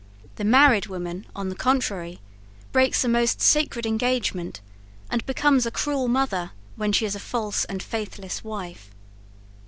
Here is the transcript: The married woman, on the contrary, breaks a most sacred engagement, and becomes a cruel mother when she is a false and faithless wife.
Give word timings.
The 0.37 0.43
married 0.43 0.87
woman, 0.87 1.27
on 1.35 1.49
the 1.49 1.55
contrary, 1.55 2.21
breaks 2.71 3.03
a 3.03 3.07
most 3.07 3.39
sacred 3.39 3.85
engagement, 3.85 4.59
and 5.11 5.23
becomes 5.27 5.67
a 5.67 5.69
cruel 5.69 6.07
mother 6.07 6.53
when 6.75 6.91
she 6.91 7.05
is 7.05 7.13
a 7.13 7.19
false 7.19 7.65
and 7.65 7.83
faithless 7.83 8.43
wife. 8.43 8.89